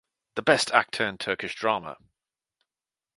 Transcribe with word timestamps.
The 0.33 0.41
Best 0.41 0.71
Actor 0.71 1.05
in 1.05 1.19
Turkish 1.19 1.53
Drama. 1.53 1.95